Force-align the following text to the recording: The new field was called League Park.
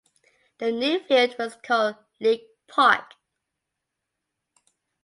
The 0.57 0.71
new 0.71 0.99
field 1.01 1.35
was 1.37 1.55
called 1.57 1.95
League 2.19 2.41
Park. 2.67 3.13